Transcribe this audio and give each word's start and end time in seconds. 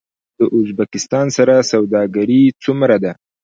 د 0.37 0.39
ازبکستان 0.57 1.27
سره 1.37 1.55
سوداګري 1.71 2.41
څومره 2.63 2.95
ده؟ 3.03 3.11